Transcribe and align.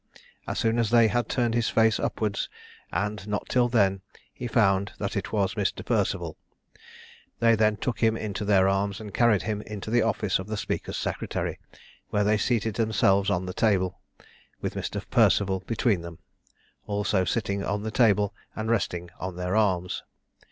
As 0.47 0.57
soon 0.57 0.79
as 0.79 0.89
they 0.89 1.09
had 1.09 1.29
turned 1.29 1.53
his 1.53 1.69
face 1.69 1.99
upwards, 1.99 2.49
and 2.91 3.27
not 3.27 3.47
till 3.49 3.67
then, 3.69 4.01
he 4.33 4.47
found 4.47 4.93
that 4.97 5.15
it 5.15 5.31
was 5.31 5.53
Mr. 5.53 5.85
Perceval. 5.85 6.37
They 7.39 7.53
then 7.55 7.77
took 7.77 7.99
him 7.99 8.17
into 8.17 8.43
their 8.43 8.67
arms, 8.67 8.99
and 8.99 9.13
carried 9.13 9.43
him 9.43 9.61
into 9.61 9.91
the 9.91 10.01
office 10.01 10.39
of 10.39 10.47
the 10.47 10.57
speaker's 10.57 10.97
secretary, 10.97 11.59
where 12.09 12.23
they 12.23 12.39
seated 12.39 12.73
themselves 12.77 13.29
on 13.29 13.45
the 13.45 13.53
table, 13.53 13.99
with 14.59 14.73
Mr. 14.73 15.07
Perceval 15.07 15.59
between 15.67 16.01
them, 16.01 16.17
also 16.87 17.23
sitting 17.23 17.63
on 17.63 17.83
the 17.83 17.91
table, 17.91 18.33
and 18.55 18.71
resting 18.71 19.11
on 19.19 19.35
their 19.35 19.55
arms. 19.55 20.01